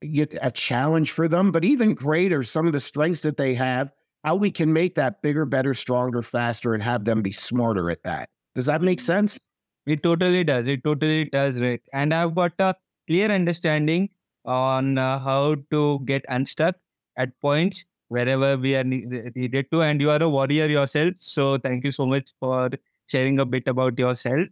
get 0.00 0.36
a 0.40 0.50
challenge 0.50 1.10
for 1.10 1.28
them, 1.28 1.52
but 1.52 1.64
even 1.64 1.94
greater, 1.94 2.42
some 2.42 2.66
of 2.66 2.72
the 2.72 2.80
strengths 2.80 3.20
that 3.22 3.36
they 3.36 3.52
have, 3.54 3.92
how 4.24 4.36
we 4.36 4.50
can 4.50 4.72
make 4.72 4.94
that 4.94 5.20
bigger, 5.20 5.44
better, 5.44 5.74
stronger, 5.74 6.22
faster, 6.22 6.72
and 6.72 6.82
have 6.82 7.04
them 7.04 7.20
be 7.20 7.32
smarter 7.32 7.90
at 7.90 8.02
that. 8.04 8.30
Does 8.54 8.66
that 8.66 8.82
make 8.82 9.00
sense? 9.00 9.38
It 9.86 10.02
totally 10.02 10.44
does. 10.44 10.66
It 10.68 10.82
totally 10.84 11.26
does, 11.26 11.60
Rick. 11.60 11.82
And 11.92 12.14
I've 12.14 12.34
got 12.34 12.52
a 12.58 12.74
clear 13.06 13.30
understanding 13.30 14.08
on 14.44 14.98
uh, 14.98 15.18
how 15.18 15.56
to 15.70 16.00
get 16.04 16.24
unstuck 16.28 16.76
at 17.18 17.38
points 17.40 17.84
wherever 18.08 18.56
we 18.56 18.76
are 18.76 18.84
needed 18.84 19.70
to. 19.72 19.82
And 19.82 20.00
you 20.00 20.10
are 20.10 20.22
a 20.22 20.28
warrior 20.28 20.66
yourself. 20.66 21.14
So 21.18 21.58
thank 21.58 21.84
you 21.84 21.92
so 21.92 22.06
much 22.06 22.30
for 22.40 22.70
sharing 23.08 23.40
a 23.40 23.44
bit 23.46 23.68
about 23.68 23.98
yourself. 23.98 24.48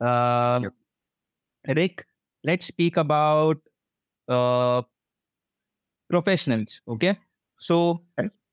Uh, 0.00 0.60
yep. 0.62 0.72
Rick, 1.76 2.06
let's 2.44 2.66
speak 2.66 2.96
about 2.96 3.58
uh, 4.28 4.82
professionals. 6.10 6.80
Okay. 6.88 7.18
So, 7.58 8.02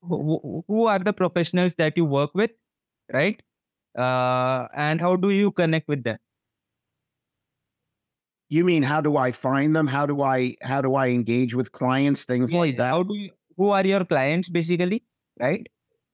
who, 0.01 0.63
who 0.67 0.87
are 0.87 0.99
the 0.99 1.13
professionals 1.13 1.75
that 1.75 1.97
you 1.97 2.05
work 2.05 2.31
with, 2.33 2.51
right? 3.11 3.41
Uh, 3.97 4.67
and 4.75 4.99
how 4.99 5.15
do 5.15 5.29
you 5.29 5.51
connect 5.51 5.87
with 5.87 6.03
them? 6.03 6.17
You 8.49 8.65
mean 8.65 8.83
how 8.83 9.01
do 9.01 9.17
I 9.17 9.31
find 9.31 9.75
them? 9.75 9.87
How 9.87 10.05
do 10.05 10.21
I 10.21 10.55
how 10.61 10.81
do 10.81 10.95
I 10.95 11.07
engage 11.09 11.55
with 11.55 11.71
clients? 11.71 12.25
Things 12.25 12.53
Yeah, 12.53 12.59
like 12.59 12.77
that. 12.77 12.89
How 12.89 13.03
do 13.03 13.15
you, 13.15 13.31
who 13.57 13.69
are 13.69 13.85
your 13.85 14.05
clients 14.05 14.49
basically, 14.49 15.03
right? 15.39 15.67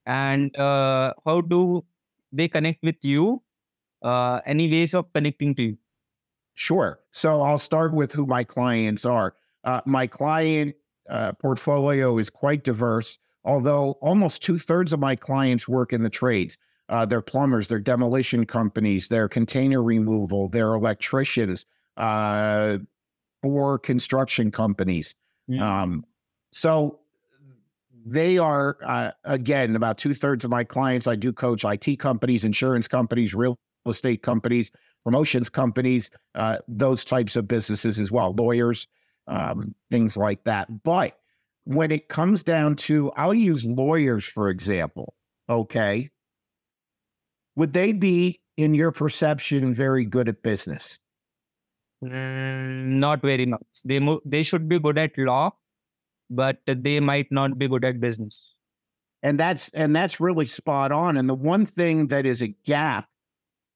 And 0.05 0.55
uh, 0.57 1.13
how 1.25 1.41
do 1.41 1.85
they 2.31 2.47
connect 2.47 2.83
with 2.83 2.95
you? 3.01 3.41
Uh, 4.01 4.39
any 4.45 4.71
ways 4.71 4.93
of 4.93 5.11
connecting 5.13 5.53
to 5.55 5.63
you? 5.63 5.77
Sure. 6.53 6.99
So 7.11 7.41
I'll 7.41 7.59
start 7.59 7.93
with 7.93 8.11
who 8.11 8.25
my 8.25 8.43
clients 8.43 9.05
are. 9.05 9.35
Uh, 9.65 9.81
my 9.85 10.07
client 10.07 10.75
uh, 11.09 11.33
portfolio 11.33 12.17
is 12.17 12.29
quite 12.29 12.63
diverse, 12.63 13.17
although 13.43 13.91
almost 14.01 14.41
two 14.41 14.59
thirds 14.59 14.93
of 14.93 14.99
my 14.99 15.15
clients 15.15 15.67
work 15.67 15.91
in 15.91 16.03
the 16.03 16.09
trades. 16.09 16.57
Uh, 16.89 17.05
they're 17.05 17.21
plumbers, 17.21 17.67
they're 17.67 17.79
demolition 17.79 18.45
companies, 18.45 19.07
they're 19.07 19.29
container 19.29 19.83
removal, 19.83 20.49
they're 20.49 20.73
electricians, 20.73 21.65
uh, 21.97 22.79
or 23.43 23.77
construction 23.77 24.51
companies. 24.51 25.13
Mm. 25.49 25.61
Um, 25.61 26.05
so 26.51 26.99
they 28.05 28.37
are, 28.37 28.77
uh, 28.83 29.11
again, 29.23 29.75
about 29.75 29.97
two 29.97 30.13
thirds 30.13 30.43
of 30.43 30.51
my 30.51 30.63
clients. 30.63 31.05
I 31.07 31.15
do 31.15 31.31
coach 31.31 31.63
IT 31.63 31.99
companies, 31.99 32.43
insurance 32.43 32.87
companies, 32.87 33.33
real 33.33 33.57
estate 33.87 34.23
companies, 34.23 34.71
promotions 35.03 35.49
companies, 35.49 36.11
uh, 36.35 36.57
those 36.67 37.05
types 37.05 37.35
of 37.35 37.47
businesses 37.47 37.99
as 37.99 38.11
well, 38.11 38.33
lawyers, 38.33 38.87
um, 39.27 39.75
things 39.91 40.17
like 40.17 40.43
that. 40.45 40.83
But 40.83 41.17
when 41.65 41.91
it 41.91 42.09
comes 42.09 42.41
down 42.41 42.75
to, 42.77 43.11
I'll 43.11 43.33
use 43.33 43.63
lawyers 43.65 44.25
for 44.25 44.49
example. 44.49 45.13
Okay. 45.49 46.09
Would 47.55 47.73
they 47.73 47.91
be, 47.93 48.39
in 48.57 48.73
your 48.73 48.91
perception, 48.91 49.73
very 49.73 50.05
good 50.05 50.29
at 50.29 50.41
business? 50.43 50.99
Mm, 52.03 52.99
not 52.99 53.21
very 53.21 53.45
much. 53.45 53.65
They 53.83 53.99
mo- 53.99 54.21
they 54.25 54.43
should 54.43 54.69
be 54.69 54.79
good 54.79 54.97
at 54.97 55.17
law, 55.17 55.51
but 56.29 56.59
they 56.65 56.99
might 56.99 57.31
not 57.31 57.57
be 57.57 57.67
good 57.67 57.83
at 57.85 57.99
business. 57.99 58.41
and 59.21 59.37
that's 59.37 59.67
and 59.73 59.93
that's 59.93 60.21
really 60.21 60.45
spot 60.45 60.93
on 60.93 61.17
and 61.17 61.27
the 61.29 61.35
one 61.35 61.65
thing 61.65 62.07
that 62.07 62.25
is 62.25 62.41
a 62.41 62.47
gap 62.63 63.09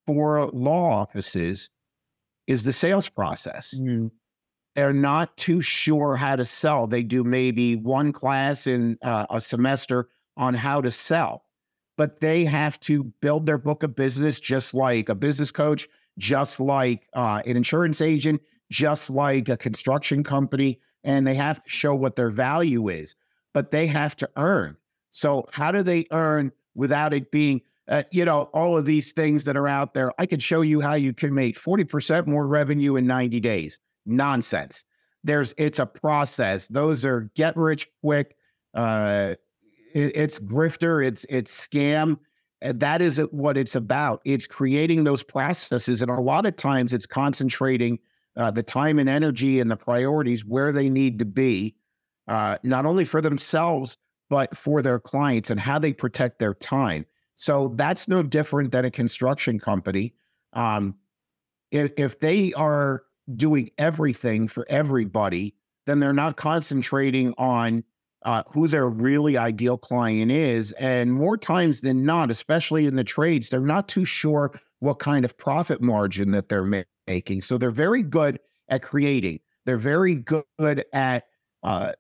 for 0.08 0.50
law 0.54 1.02
offices 1.02 1.70
is 2.48 2.64
the 2.64 2.72
sales 2.72 3.10
process 3.10 3.74
Mm. 3.76 4.10
they're 4.76 4.94
not 4.94 5.36
too 5.36 5.60
sure 5.60 6.16
how 6.16 6.38
to 6.38 6.46
sell 6.46 6.88
they 6.88 7.04
do 7.04 7.26
maybe 7.26 7.76
one 7.76 8.14
class 8.14 8.68
in 8.68 8.98
uh, 9.02 9.26
a 9.30 9.42
semester 9.42 10.08
on 10.38 10.54
how 10.54 10.80
to 10.80 10.92
sell 10.92 11.44
but 11.98 12.20
they 12.20 12.44
have 12.46 12.80
to 12.82 13.04
build 13.22 13.46
their 13.46 13.58
book 13.58 13.84
of 13.84 13.96
business 13.96 14.40
just 14.40 14.74
like 14.74 15.10
a 15.10 15.16
business 15.16 15.52
coach 15.52 15.88
just 16.18 16.60
like 16.60 17.08
uh, 17.14 17.42
an 17.46 17.58
insurance 17.58 18.02
agent 18.02 18.42
just 18.72 19.10
like 19.10 19.50
a 19.50 19.58
construction 19.58 20.24
company 20.24 20.80
and 21.04 21.28
they 21.28 21.36
have 21.36 21.64
to 21.64 21.70
show 21.70 21.94
what 21.94 22.16
their 22.16 22.30
value 22.30 22.88
is 22.90 23.16
but 23.54 23.72
they 23.72 23.88
have 23.88 24.16
to 24.16 24.30
earn 24.38 24.78
so 25.14 25.48
how 25.52 25.72
do 25.72 25.84
they 25.84 26.06
earn 26.12 26.52
without 26.76 27.14
it 27.14 27.32
being, 27.32 27.62
uh, 27.88 28.04
you 28.12 28.26
know, 28.26 28.44
all 28.54 28.78
of 28.78 28.86
these 28.86 29.14
things 29.14 29.46
that 29.46 29.56
are 29.56 29.68
out 29.68 29.94
there? 29.94 30.12
I 30.18 30.26
could 30.26 30.42
show 30.42 30.62
you 30.62 30.82
how 30.82 30.96
you 30.96 31.14
can 31.14 31.34
make 31.34 31.58
40% 31.58 32.26
more 32.26 32.48
revenue 32.48 32.96
in 32.96 33.06
90 33.06 33.40
days. 33.40 33.80
Nonsense. 34.06 34.84
There's, 35.24 35.54
it's 35.58 35.80
a 35.80 35.86
process. 35.86 36.68
Those 36.68 37.06
are 37.06 37.32
get 37.36 37.56
rich 37.56 37.88
quick. 38.02 38.36
Uh, 38.74 39.36
it- 39.94 40.16
it's 40.16 40.40
grifter. 40.40 41.06
It's, 41.06 41.26
it's 41.30 41.68
scam. 41.68 42.18
And 42.62 42.80
that 42.80 43.02
is 43.02 43.18
what 43.32 43.58
it's 43.58 43.76
about. 43.76 44.22
It's 44.26 44.48
creating 44.48 45.04
those 45.04 45.22
processes. 45.24 46.02
And 46.02 46.10
a 46.10 46.22
lot 46.22 46.46
of 46.46 46.56
times 46.56 46.94
it's 46.94 47.06
concentrating 47.06 48.00
uh, 48.38 48.52
the 48.52 48.64
time 48.64 49.00
and 49.00 49.10
energy 49.10 49.60
and 49.60 49.70
the 49.70 49.76
priorities 49.76 50.46
where 50.46 50.72
they 50.72 50.90
need 50.90 51.20
to 51.20 51.26
be, 51.26 51.76
uh, 52.28 52.58
not 52.64 52.86
only 52.86 53.06
for 53.06 53.22
themselves, 53.22 53.98
but 54.30 54.56
for 54.58 54.82
their 54.82 55.00
clients 55.00 55.50
and 55.50 55.60
how 55.60 55.78
they 55.78 55.94
protect 55.94 56.40
their 56.40 56.54
time. 56.54 57.06
So 57.36 57.74
that's 57.76 58.08
no 58.08 58.24
different 58.24 58.72
than 58.72 58.86
a 58.86 58.92
construction 58.92 59.60
company. 59.60 60.14
Um, 60.54 60.96
if, 61.72 61.92
if 61.98 62.20
they 62.20 62.54
are 62.54 63.04
doing 63.36 63.72
everything 63.78 64.48
for 64.48 64.66
everybody, 64.70 65.56
then 65.86 66.00
they're 66.00 66.14
not 66.14 66.38
concentrating 66.38 67.34
on 67.38 67.84
uh, 68.26 68.44
who 68.48 68.68
their 68.68 68.90
really 68.90 69.38
ideal 69.38 69.78
client 69.78 70.32
is. 70.32 70.72
And 70.74 71.14
more 71.14 71.38
times 71.38 71.82
than 71.82 72.06
not, 72.06 72.32
especially 72.32 72.86
in 72.86 72.96
the 72.96 73.04
trades, 73.04 73.50
they're 73.50 73.62
not 73.62 73.88
too 73.88 74.06
sure 74.06 74.60
what 74.80 75.00
kind 75.00 75.26
of 75.26 75.38
profit 75.38 75.82
margin 75.82 76.32
that 76.32 76.50
they're 76.50 76.64
ma- 76.64 76.84
making. 77.08 77.42
So 77.42 77.58
they're 77.58 77.72
very 77.72 78.04
good 78.04 78.40
at 78.70 78.82
creating. 78.82 79.40
They're 79.66 79.78
very 79.78 80.16
good 80.16 80.86
at 80.94 81.26
uh, 81.64 81.94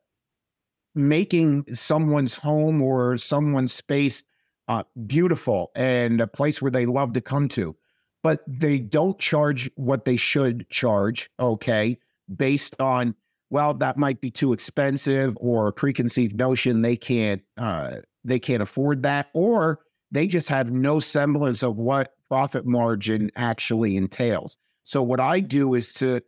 making 0.96 1.66
someone's 1.74 2.34
home 2.34 2.82
or 2.82 3.18
someone's 3.18 3.74
space 3.74 4.24
uh, 4.68 4.84
beautiful 5.08 5.72
and 5.76 6.22
a 6.22 6.28
place 6.28 6.62
where 6.62 6.72
they 6.72 6.86
love 6.86 7.14
to 7.14 7.22
come 7.22 7.48
to. 7.50 7.76
But 8.22 8.42
they 8.48 8.80
don't 8.80 9.20
charge 9.20 9.70
what 9.76 10.06
they 10.06 10.16
should 10.16 10.70
charge, 10.70 11.30
okay, 11.40 12.00
based 12.34 12.80
on, 12.80 13.16
well, 13.54 13.76
that 13.76 13.98
might 13.98 14.20
be 14.20 14.32
too 14.32 14.52
expensive 14.52 15.38
or 15.40 15.68
a 15.68 15.72
preconceived 15.72 16.36
notion 16.36 16.82
they 16.82 16.96
can't 16.96 17.44
uh, 17.60 17.98
they 18.24 18.40
can't 18.40 18.64
afford 18.64 19.04
that, 19.04 19.28
or 19.34 19.82
they 20.10 20.26
just 20.26 20.50
have 20.50 20.72
no 20.72 21.00
semblance 21.00 21.62
of 21.62 21.78
what 21.78 22.16
profit 22.28 22.66
margin 22.66 23.30
actually 23.36 23.96
entails. 23.96 24.58
So 24.86 25.04
what 25.04 25.20
I 25.20 25.40
do 25.40 25.76
is 25.76 25.94
to 25.94 26.22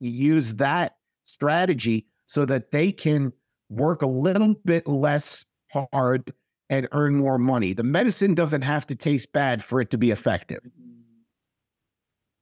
use 0.00 0.54
that 0.54 0.96
strategy 1.26 2.08
so 2.26 2.44
that 2.46 2.72
they 2.72 2.90
can 2.90 3.32
work 3.70 4.02
a 4.02 4.08
little 4.08 4.56
bit 4.64 4.88
less 4.88 5.44
hard 5.92 6.32
and 6.68 6.88
earn 6.90 7.14
more 7.14 7.38
money. 7.38 7.74
The 7.74 7.84
medicine 7.84 8.34
doesn't 8.34 8.62
have 8.62 8.88
to 8.88 8.96
taste 8.96 9.32
bad 9.32 9.62
for 9.62 9.80
it 9.80 9.92
to 9.92 9.98
be 9.98 10.10
effective. 10.10 10.62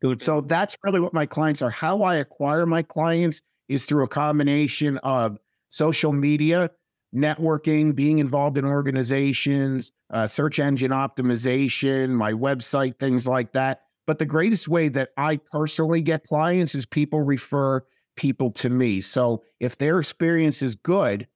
Good. 0.01 0.23
So 0.23 0.41
that's 0.41 0.79
really 0.83 1.01
what 1.01 1.13
my 1.13 1.27
clients 1.27 1.61
are. 1.61 1.69
How 1.69 2.03
I 2.03 2.17
acquire 2.17 2.65
my 2.65 2.83
clients 2.83 3.43
is 3.71 3.87
through 3.87 4.05
a 4.05 4.09
combination 4.09 4.99
of 4.99 5.39
social 5.71 6.13
media, 6.13 6.71
networking, 7.15 7.95
being 7.95 8.19
involved 8.19 8.59
in 8.59 8.65
organizations, 8.67 9.93
uh, 10.11 10.27
search 10.27 10.59
engine 10.59 10.91
optimization, 10.93 12.11
my 12.11 12.33
website, 12.33 12.99
things 12.99 13.27
like 13.27 13.53
that. 13.53 13.83
But 14.07 14.19
the 14.19 14.27
greatest 14.27 14.69
way 14.69 14.89
that 14.91 15.11
I 15.17 15.39
personally 15.39 16.03
get 16.03 16.25
clients 16.25 16.75
is 16.75 16.87
people 16.87 17.23
refer 17.23 17.85
people 18.17 18.51
to 18.53 18.71
me. 18.71 19.01
So 19.01 19.45
if 19.61 19.79
their 19.79 20.01
experience 20.01 20.63
is 20.63 20.77
good, 20.77 21.29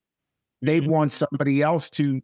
they 0.63 0.81
Mhm. 0.81 0.89
want 0.89 1.13
somebody 1.13 1.63
else 1.63 1.91
to 1.91 2.21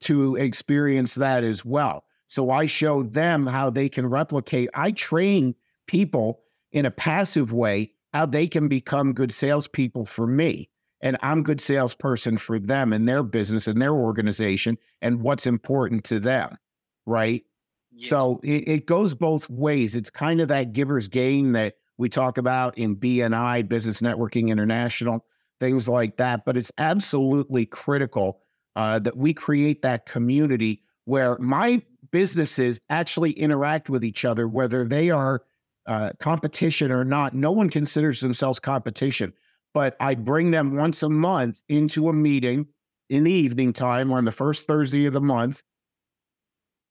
to 0.00 0.36
experience 0.36 1.16
that 1.16 1.44
as 1.44 1.64
well. 1.64 2.04
So 2.28 2.50
I 2.50 2.66
show 2.66 3.02
them 3.02 3.46
how 3.46 3.70
they 3.70 3.88
can 3.88 4.06
replicate. 4.06 4.70
I 4.74 4.92
train 4.92 5.54
people 5.88 6.42
in 6.72 6.86
a 6.86 6.90
passive 6.92 7.52
way 7.52 7.92
how 8.12 8.26
they 8.26 8.46
can 8.46 8.68
become 8.68 9.12
good 9.12 9.32
salespeople 9.32 10.04
for 10.04 10.26
me. 10.26 10.68
And 11.00 11.16
I'm 11.22 11.42
good 11.42 11.60
salesperson 11.60 12.36
for 12.36 12.58
them 12.58 12.92
and 12.92 13.08
their 13.08 13.22
business 13.22 13.66
and 13.66 13.80
their 13.80 13.94
organization 13.94 14.76
and 15.00 15.22
what's 15.22 15.46
important 15.46 16.04
to 16.04 16.20
them. 16.20 16.56
Right. 17.06 17.44
So 17.98 18.40
it, 18.42 18.68
it 18.68 18.86
goes 18.86 19.14
both 19.14 19.48
ways. 19.50 19.96
It's 19.96 20.10
kind 20.10 20.40
of 20.40 20.48
that 20.48 20.72
giver's 20.72 21.08
gain 21.08 21.52
that 21.52 21.74
we 21.98 22.08
talk 22.08 22.38
about 22.38 22.78
in 22.78 22.96
BNI, 22.96 23.68
Business 23.68 24.00
Networking 24.00 24.48
International, 24.48 25.24
things 25.58 25.88
like 25.88 26.16
that. 26.16 26.44
But 26.44 26.56
it's 26.56 26.72
absolutely 26.78 27.66
critical 27.66 28.40
uh, 28.76 29.00
that 29.00 29.16
we 29.16 29.34
create 29.34 29.82
that 29.82 30.06
community 30.06 30.82
where 31.04 31.36
my 31.38 31.82
businesses 32.10 32.80
actually 32.88 33.32
interact 33.32 33.90
with 33.90 34.04
each 34.04 34.24
other, 34.24 34.48
whether 34.48 34.84
they 34.84 35.10
are 35.10 35.42
uh, 35.90 36.12
competition 36.20 36.92
or 36.92 37.04
not. 37.04 37.34
No 37.34 37.50
one 37.50 37.68
considers 37.68 38.20
themselves 38.20 38.60
competition, 38.60 39.32
but 39.74 39.96
I 39.98 40.14
bring 40.14 40.52
them 40.52 40.76
once 40.76 41.02
a 41.02 41.10
month 41.10 41.64
into 41.68 42.08
a 42.08 42.12
meeting 42.12 42.68
in 43.08 43.24
the 43.24 43.32
evening 43.32 43.72
time 43.72 44.12
on 44.12 44.24
the 44.24 44.30
first 44.30 44.68
Thursday 44.68 45.06
of 45.06 45.12
the 45.12 45.20
month. 45.20 45.64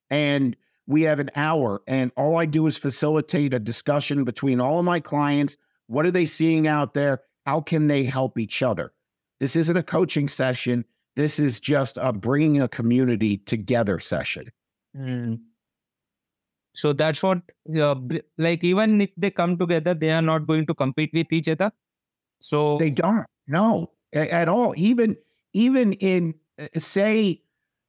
And 0.09 0.57
we 0.85 1.03
have 1.03 1.19
an 1.19 1.31
hour, 1.37 1.81
and 1.87 2.11
all 2.17 2.37
I 2.37 2.45
do 2.45 2.67
is 2.67 2.75
facilitate 2.75 3.53
a 3.53 3.59
discussion 3.59 4.25
between 4.25 4.59
all 4.59 4.79
of 4.79 4.85
my 4.85 4.99
clients. 4.99 5.55
What 5.87 6.05
are 6.05 6.11
they 6.11 6.25
seeing 6.25 6.67
out 6.67 6.93
there? 6.93 7.21
How 7.45 7.61
can 7.61 7.87
they 7.87 8.03
help 8.03 8.37
each 8.37 8.61
other? 8.61 8.91
This 9.39 9.55
isn't 9.55 9.77
a 9.77 9.83
coaching 9.83 10.27
session. 10.27 10.83
This 11.15 11.39
is 11.39 11.61
just 11.61 11.97
a 12.01 12.11
bringing 12.11 12.61
a 12.61 12.67
community 12.67 13.37
together 13.37 13.99
session. 13.99 14.51
Mm. 14.97 15.39
So 16.73 16.93
that's 16.93 17.21
what, 17.23 17.39
uh, 17.77 17.95
like, 18.37 18.63
even 18.63 19.01
if 19.01 19.09
they 19.17 19.31
come 19.31 19.57
together, 19.57 19.93
they 19.93 20.11
are 20.11 20.21
not 20.21 20.47
going 20.47 20.65
to 20.67 20.73
compete 20.73 21.11
with 21.13 21.27
each 21.31 21.49
other. 21.49 21.71
So, 22.39 22.77
They 22.77 22.91
don't. 22.91 23.25
No, 23.47 23.91
at 24.13 24.47
all. 24.47 24.73
Even 24.77 25.17
even 25.53 25.93
in 25.93 26.35
uh, 26.59 26.67
say 26.77 27.41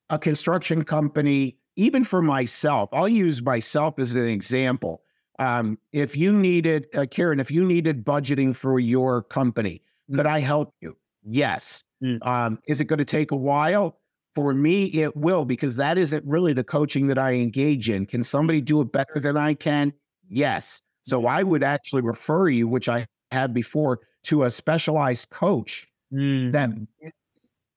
a 0.08 0.18
construction 0.18 0.84
company, 0.84 1.58
even 1.76 2.02
for 2.02 2.22
myself, 2.22 2.88
I'll 2.92 3.08
use 3.08 3.42
myself 3.42 3.98
as 3.98 4.14
an 4.14 4.26
example. 4.26 5.02
Um, 5.38 5.78
if 5.92 6.16
you 6.16 6.32
needed, 6.32 6.86
uh, 6.94 7.06
Karen, 7.10 7.40
if 7.40 7.50
you 7.50 7.64
needed 7.64 8.04
budgeting 8.04 8.54
for 8.54 8.78
your 8.78 9.22
company, 9.22 9.82
could 10.14 10.26
I 10.26 10.40
help 10.40 10.74
you? 10.80 10.96
Yes. 11.24 11.84
Mm. 12.02 12.26
Um, 12.26 12.58
is 12.66 12.80
it 12.80 12.86
going 12.86 12.98
to 12.98 13.04
take 13.04 13.30
a 13.30 13.36
while? 13.36 13.99
For 14.34 14.54
me, 14.54 14.84
it 14.86 15.16
will 15.16 15.44
because 15.44 15.76
that 15.76 15.98
isn't 15.98 16.24
really 16.24 16.52
the 16.52 16.62
coaching 16.64 17.08
that 17.08 17.18
I 17.18 17.32
engage 17.32 17.88
in. 17.88 18.06
Can 18.06 18.22
somebody 18.22 18.60
do 18.60 18.80
it 18.80 18.92
better 18.92 19.18
than 19.18 19.36
I 19.36 19.54
can? 19.54 19.92
Yes. 20.28 20.80
So 21.02 21.26
I 21.26 21.42
would 21.42 21.62
actually 21.64 22.02
refer 22.02 22.48
you, 22.48 22.68
which 22.68 22.88
I 22.88 23.06
had 23.32 23.52
before, 23.52 24.00
to 24.24 24.44
a 24.44 24.50
specialized 24.50 25.30
coach 25.30 25.86
Mm. 26.12 26.52
that, 26.52 26.70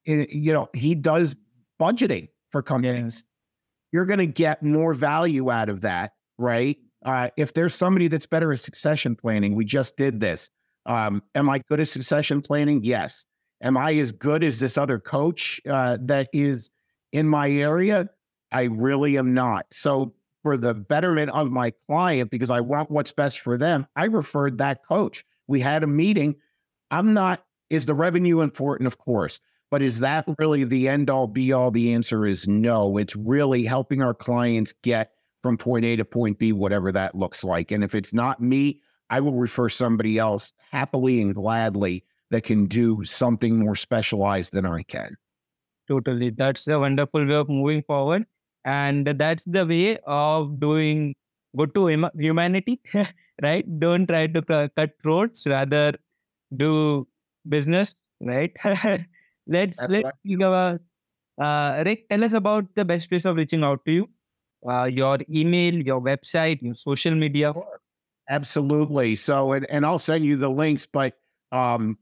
is- 0.05 0.27
you 0.29 0.51
know, 0.51 0.69
he 0.74 0.95
does 0.95 1.36
budgeting 1.79 2.27
for 2.50 2.62
companies. 2.62 3.24
You're 3.91 4.05
going 4.05 4.19
to 4.19 4.25
get 4.27 4.62
more 4.63 4.93
value 4.93 5.50
out 5.51 5.69
of 5.69 5.81
that, 5.81 6.12
right? 6.38 6.77
Uh, 7.05 7.29
if 7.38 7.53
there's 7.53 7.75
somebody 7.75 8.07
that's 8.07 8.25
better 8.25 8.51
at 8.53 8.60
succession 8.60 9.15
planning, 9.15 9.55
we 9.55 9.65
just 9.65 9.95
did 9.98 10.19
this. 10.19 10.50
Um, 10.86 11.22
am 11.36 11.50
I 11.50 11.60
good 11.69 11.79
at 11.79 11.88
succession 11.88 12.41
planning? 12.41 12.83
Yes. 12.83 13.25
Am 13.63 13.77
I 13.77 13.96
as 13.96 14.12
good 14.12 14.43
as 14.43 14.60
this 14.60 14.77
other 14.77 15.00
coach 15.00 15.62
uh, 15.67 15.98
that 16.01 16.29
is 16.34 16.70
in 17.13 17.27
my 17.27 17.50
area? 17.50 18.10
I 18.51 18.63
really 18.65 19.17
am 19.17 19.34
not. 19.34 19.65
So, 19.72 20.13
for 20.43 20.58
the 20.58 20.74
betterment 20.74 21.32
of 21.32 21.51
my 21.51 21.72
client, 21.88 22.29
because 22.29 22.51
I 22.51 22.60
want 22.60 22.91
what's 22.91 23.13
best 23.13 23.39
for 23.39 23.58
them, 23.58 23.88
I 23.96 24.05
referred 24.05 24.58
that 24.58 24.86
coach. 24.86 25.25
We 25.48 25.62
had 25.62 25.84
a 25.84 25.88
meeting. 25.88 26.36
I'm 26.91 27.13
not, 27.13 27.46
is 27.70 27.86
the 27.86 27.96
revenue 27.96 28.41
important? 28.41 28.88
Of 28.88 28.98
course. 28.98 29.39
But 29.72 29.82
is 29.82 30.00
that 30.00 30.25
really 30.38 30.65
the 30.65 30.89
end 30.89 31.10
all 31.10 31.27
be 31.27 31.53
all? 31.53 31.72
The 31.72 31.93
answer 31.93 32.25
is 32.25 32.46
no. 32.46 32.98
It's 32.98 33.15
really 33.15 33.63
helping 33.63 34.01
our 34.01 34.13
clients 34.13 34.74
get 34.84 35.12
from 35.41 35.58
point 35.58 35.86
A 35.86 35.96
to 35.96 36.05
point 36.05 36.39
B, 36.39 36.51
whatever 36.51 36.91
that 36.91 37.15
looks 37.15 37.43
like. 37.43 37.72
And 37.72 37.84
if 37.84 37.96
it's 37.96 38.13
not 38.13 38.41
me, 38.41 38.82
I 39.10 39.22
will 39.22 39.34
refer 39.34 39.70
somebody 39.70 40.20
else 40.20 40.51
happily 40.72 41.22
and 41.22 41.34
gladly 41.34 42.03
that 42.32 42.44
can 42.44 42.65
do 42.65 43.03
something 43.03 43.60
more 43.60 43.75
specialized 43.75 44.53
than 44.53 44.65
I 44.65 44.84
can. 44.84 45.15
Totally. 45.88 46.30
That's 46.30 46.68
a 46.68 46.80
wonderful 46.80 47.25
way 47.25 47.36
of 47.36 47.50
moving 47.50 47.84
forward. 47.84 48.25
And 48.65 49.06
that's 49.06 49.44
the 49.46 49.65
way 49.65 49.98
of 50.08 50.60
doing 50.60 51.15
good 51.56 51.74
to 51.75 52.10
humanity, 52.18 52.82
right? 53.42 53.80
Don't 53.80 54.08
try 54.08 54.27
to 54.27 54.42
cut 54.42 54.92
throats, 55.01 55.46
rather 55.46 55.94
do 56.56 57.08
business, 57.48 57.94
right? 58.22 58.51
let's 59.48 59.77
That's 59.77 59.92
let's 59.92 60.06
right. 60.06 60.13
think 60.25 60.42
about 60.42 60.80
uh 61.42 61.84
Rick, 61.86 62.08
tell 62.10 62.24
us 62.24 62.34
about 62.34 62.65
the 62.75 62.86
best 62.86 63.12
ways 63.12 63.25
of 63.25 63.36
reaching 63.36 63.63
out 63.63 63.84
to 63.86 63.92
you. 63.92 64.10
Uh, 64.68 64.86
your 64.86 65.18
email, 65.30 65.75
your 65.75 66.00
website, 66.00 66.62
your 66.62 66.75
social 66.75 67.13
media. 67.13 67.53
Absolutely. 68.30 69.18
So, 69.18 69.51
and, 69.51 69.70
and 69.70 69.86
I'll 69.86 70.00
send 70.00 70.24
you 70.24 70.38
the 70.38 70.50
links, 70.50 70.86
but 70.86 71.18
um, 71.51 71.98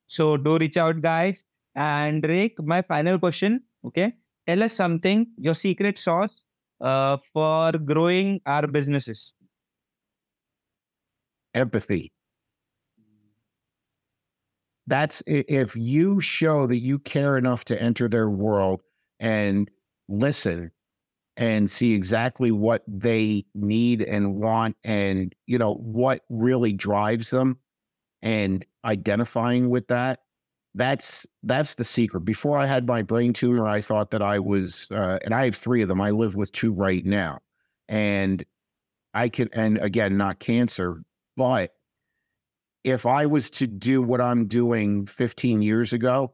So 0.07 0.37
do 0.37 0.59
reach 0.59 0.77
out, 0.77 1.01
guys. 1.01 1.45
And 1.75 2.25
Rick, 2.25 2.63
my 2.63 2.83
final 2.83 3.19
question. 3.19 3.63
Okay, 3.85 4.15
tell 4.49 4.63
us 4.63 4.73
something. 4.73 5.27
Your 5.37 5.55
secret 5.55 5.99
sauce 5.99 6.41
uh, 6.81 7.19
for 7.33 7.73
growing 7.73 8.41
our 8.47 8.67
businesses. 8.67 9.35
Empathy. 11.55 12.13
That's 14.87 15.23
if 15.27 15.75
you 15.75 16.21
show 16.21 16.67
that 16.67 16.79
you 16.79 16.99
care 17.01 17.37
enough 17.37 17.65
to 17.67 17.83
enter 17.83 18.09
their 18.09 18.31
world 18.31 18.83
and 19.19 19.69
listen 20.09 20.71
and 21.37 21.71
see 21.71 21.95
exactly 21.95 22.51
what 22.51 22.83
they 22.87 23.45
need 23.55 24.03
and 24.03 24.37
want 24.37 24.77
and 24.85 25.35
you 25.47 25.59
know 25.59 25.75
what 25.75 26.23
really 26.31 26.73
drives 26.73 27.31
them 27.31 27.59
and 28.23 28.65
identifying 28.85 29.69
with 29.69 29.87
that 29.89 30.21
that's 30.75 31.27
that's 31.43 31.75
the 31.75 31.85
secret. 31.85 32.21
Before 32.21 32.59
i 32.59 32.67
had 32.67 32.87
my 32.87 33.03
brain 33.03 33.33
tumor 33.33 33.67
i 33.67 33.81
thought 33.81 34.11
that 34.11 34.23
i 34.23 34.39
was 34.39 34.87
uh, 34.91 35.19
and 35.25 35.35
i 35.35 35.45
have 35.45 35.57
three 35.57 35.83
of 35.83 35.89
them 35.89 36.01
i 36.01 36.11
live 36.11 36.37
with 36.37 36.53
two 36.53 36.73
right 36.73 37.05
now 37.05 37.39
and 37.89 38.45
i 39.15 39.29
can 39.29 39.49
and 39.53 39.79
again 39.79 40.17
not 40.17 40.39
cancer 40.39 41.03
but 41.37 41.73
if 42.85 43.07
i 43.07 43.27
was 43.27 43.51
to 43.51 43.67
do 43.67 44.03
what 44.03 44.21
i'm 44.21 44.47
doing 44.47 45.07
15 45.07 45.63
years 45.63 45.93
ago 45.93 46.33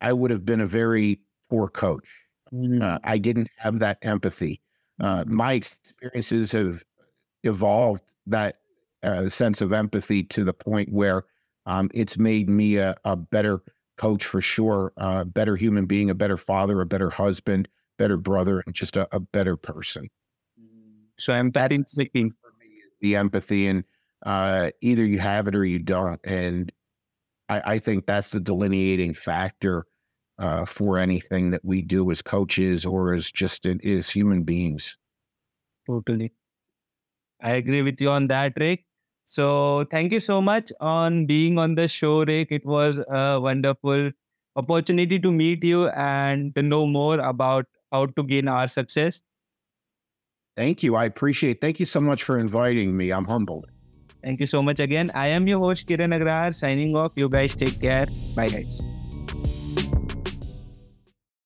i 0.00 0.12
would 0.12 0.30
have 0.30 0.44
been 0.44 0.60
a 0.60 0.66
very 0.66 1.20
poor 1.50 1.68
coach 1.68 2.23
uh, 2.80 2.98
I 3.04 3.18
didn't 3.18 3.48
have 3.56 3.78
that 3.80 3.98
empathy. 4.02 4.60
Uh, 5.00 5.24
my 5.26 5.54
experiences 5.54 6.52
have 6.52 6.82
evolved 7.42 8.02
that 8.26 8.60
uh, 9.02 9.28
sense 9.28 9.60
of 9.60 9.72
empathy 9.72 10.22
to 10.24 10.44
the 10.44 10.52
point 10.52 10.92
where 10.92 11.24
um, 11.66 11.90
it's 11.94 12.16
made 12.18 12.48
me 12.48 12.76
a, 12.76 12.94
a 13.04 13.16
better 13.16 13.62
coach 13.96 14.24
for 14.24 14.40
sure, 14.40 14.92
a 14.96 15.24
better 15.24 15.56
human 15.56 15.86
being, 15.86 16.10
a 16.10 16.14
better 16.14 16.36
father, 16.36 16.80
a 16.80 16.86
better 16.86 17.10
husband, 17.10 17.68
better 17.98 18.16
brother, 18.16 18.62
and 18.66 18.74
just 18.74 18.96
a, 18.96 19.08
a 19.12 19.20
better 19.20 19.56
person. 19.56 20.08
So 21.18 21.32
empathy 21.32 21.76
That's- 21.78 21.92
speaking. 21.92 22.30
For 22.30 22.52
me, 22.58 22.66
is 22.86 22.96
the 23.00 23.16
empathy, 23.16 23.68
and 23.68 23.84
uh, 24.24 24.70
either 24.80 25.04
you 25.04 25.18
have 25.18 25.48
it 25.48 25.54
or 25.54 25.64
you 25.64 25.78
don't. 25.78 26.20
And 26.24 26.72
I, 27.48 27.74
I 27.74 27.78
think 27.78 28.06
that's 28.06 28.30
the 28.30 28.40
delineating 28.40 29.14
factor 29.14 29.86
uh, 30.38 30.64
for 30.64 30.98
anything 30.98 31.50
that 31.50 31.64
we 31.64 31.82
do 31.82 32.10
as 32.10 32.22
coaches 32.22 32.84
or 32.84 33.14
as 33.14 33.30
just 33.30 33.66
as 33.66 34.10
human 34.10 34.42
beings. 34.42 34.96
Totally. 35.86 36.32
I 37.42 37.52
agree 37.52 37.82
with 37.82 38.00
you 38.00 38.10
on 38.10 38.26
that, 38.28 38.54
Rick. 38.58 38.84
So 39.26 39.86
thank 39.90 40.12
you 40.12 40.20
so 40.20 40.40
much 40.40 40.72
on 40.80 41.26
being 41.26 41.58
on 41.58 41.74
the 41.74 41.88
show, 41.88 42.24
Rick. 42.24 42.48
It 42.50 42.64
was 42.64 42.98
a 43.08 43.40
wonderful 43.40 44.10
opportunity 44.56 45.18
to 45.18 45.32
meet 45.32 45.64
you 45.64 45.88
and 45.88 46.54
to 46.54 46.62
know 46.62 46.86
more 46.86 47.18
about 47.18 47.66
how 47.92 48.06
to 48.06 48.22
gain 48.22 48.48
our 48.48 48.68
success. 48.68 49.22
Thank 50.56 50.82
you. 50.82 50.94
I 50.94 51.04
appreciate. 51.06 51.60
Thank 51.60 51.80
you 51.80 51.86
so 51.86 52.00
much 52.00 52.22
for 52.22 52.38
inviting 52.38 52.96
me. 52.96 53.10
I'm 53.10 53.24
humbled. 53.24 53.66
Thank 54.22 54.40
you 54.40 54.46
so 54.46 54.62
much 54.62 54.80
again. 54.80 55.10
I 55.14 55.26
am 55.28 55.46
your 55.46 55.58
host, 55.58 55.86
Kiran 55.86 56.18
Agrar, 56.18 56.54
signing 56.54 56.96
off. 56.96 57.12
You 57.16 57.28
guys 57.28 57.56
take 57.56 57.80
care. 57.80 58.06
Bye, 58.36 58.48
guys. 58.48 58.93